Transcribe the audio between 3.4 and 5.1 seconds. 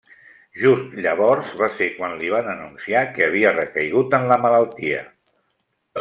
recaigut en la malaltia.